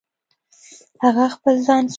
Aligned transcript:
هغه 1.03 1.25
خپل 1.35 1.55
ځان 1.67 1.83
سپین 1.83 1.87
کړ. 1.87 1.89